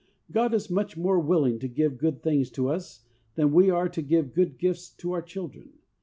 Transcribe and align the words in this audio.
God 0.31 0.51
is 0.55 0.67
much 0.71 0.97
more 0.97 1.19
willing 1.19 1.59
to 1.59 1.67
give 1.67 1.99
good 1.99 2.23
things 2.23 2.49
to 2.53 2.69
us 2.69 3.03
than 3.35 3.53
we 3.53 3.69
are 3.69 3.87
to 3.89 4.01
give 4.01 4.33
good 4.33 4.57
gifts 4.57 4.89
to 4.95 5.11
our 5.11 5.21
children. 5.21 5.73